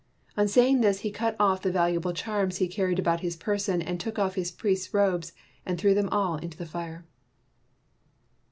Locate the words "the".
1.61-1.69, 6.57-6.65